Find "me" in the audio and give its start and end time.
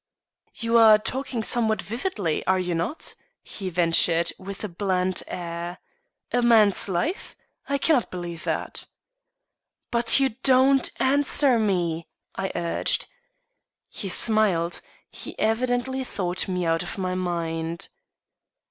11.59-12.07, 16.47-16.65